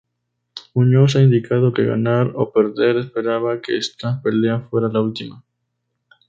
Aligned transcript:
Muñoz 0.73 1.15
ha 1.15 1.21
indicado 1.21 1.73
que 1.73 1.85
ganar 1.85 2.31
o 2.33 2.51
perder, 2.51 2.97
esperaba 2.97 3.61
que 3.61 3.77
esta 3.77 4.19
pelea 4.23 4.61
fuera 4.61 4.87
la 4.87 4.99
última. 4.99 5.43